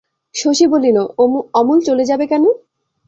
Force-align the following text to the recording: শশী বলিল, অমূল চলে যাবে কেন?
শশী 0.35 0.65
বলিল, 0.67 0.97
অমূল 1.59 1.79
চলে 1.87 2.03
যাবে 2.05 2.25
কেন? 2.27 2.43